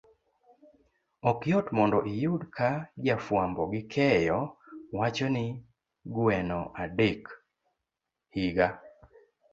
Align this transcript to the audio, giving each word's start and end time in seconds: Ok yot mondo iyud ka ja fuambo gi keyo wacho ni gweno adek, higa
Ok 1.29 1.39
yot 1.51 1.67
mondo 1.77 1.97
iyud 2.13 2.41
ka 2.55 2.69
ja 3.05 3.15
fuambo 3.25 3.61
gi 3.71 3.81
keyo 3.93 4.39
wacho 4.97 5.27
ni 5.35 5.45
gweno 6.13 6.59
adek, 6.83 7.23
higa 8.33 8.67